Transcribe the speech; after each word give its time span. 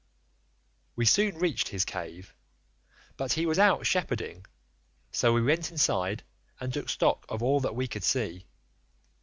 "We 0.95 1.05
soon 1.05 1.37
reached 1.37 1.67
his 1.67 1.85
cave, 1.85 2.33
but 3.17 3.33
he 3.33 3.45
was 3.45 3.59
out 3.59 3.85
shepherding, 3.85 4.47
so 5.11 5.31
we 5.31 5.43
went 5.43 5.69
inside 5.69 6.23
and 6.59 6.73
took 6.73 6.89
stock 6.89 7.23
of 7.29 7.43
all 7.43 7.59
that 7.59 7.75
we 7.75 7.87
could 7.87 8.03
see. 8.03 8.47